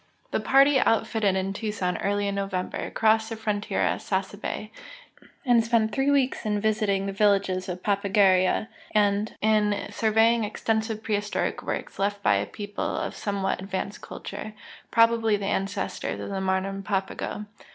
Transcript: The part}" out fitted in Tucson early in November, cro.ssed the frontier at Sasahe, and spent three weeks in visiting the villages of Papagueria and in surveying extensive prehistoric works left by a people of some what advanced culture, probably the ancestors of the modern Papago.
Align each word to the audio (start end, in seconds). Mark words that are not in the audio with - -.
The 0.31 0.39
part}" 0.39 0.67
out 0.67 1.05
fitted 1.05 1.35
in 1.35 1.53
Tucson 1.53 1.95
early 1.97 2.27
in 2.27 2.33
November, 2.33 2.89
cro.ssed 2.89 3.29
the 3.29 3.35
frontier 3.35 3.81
at 3.81 3.99
Sasahe, 4.01 4.71
and 5.45 5.63
spent 5.63 5.91
three 5.91 6.09
weeks 6.09 6.43
in 6.43 6.59
visiting 6.59 7.05
the 7.05 7.11
villages 7.11 7.69
of 7.69 7.83
Papagueria 7.83 8.67
and 8.95 9.35
in 9.43 9.85
surveying 9.91 10.43
extensive 10.43 11.03
prehistoric 11.03 11.61
works 11.61 11.99
left 11.99 12.23
by 12.23 12.33
a 12.37 12.47
people 12.47 12.97
of 12.97 13.13
some 13.15 13.43
what 13.43 13.61
advanced 13.61 14.01
culture, 14.01 14.53
probably 14.89 15.37
the 15.37 15.45
ancestors 15.45 16.19
of 16.19 16.31
the 16.31 16.41
modern 16.41 16.81
Papago. 16.81 17.45